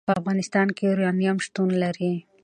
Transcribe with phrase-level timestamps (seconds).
[0.07, 2.13] په افغانستان کې یورانیم شتون لري.